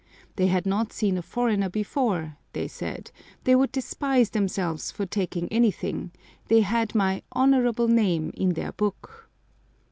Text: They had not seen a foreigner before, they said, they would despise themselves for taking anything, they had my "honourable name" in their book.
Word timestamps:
They 0.35 0.47
had 0.47 0.65
not 0.65 0.91
seen 0.91 1.15
a 1.19 1.21
foreigner 1.21 1.69
before, 1.69 2.35
they 2.53 2.67
said, 2.67 3.11
they 3.43 3.53
would 3.53 3.71
despise 3.71 4.31
themselves 4.31 4.89
for 4.89 5.05
taking 5.05 5.47
anything, 5.49 6.11
they 6.47 6.61
had 6.61 6.95
my 6.95 7.21
"honourable 7.35 7.87
name" 7.87 8.31
in 8.33 8.53
their 8.55 8.71
book. 8.71 9.29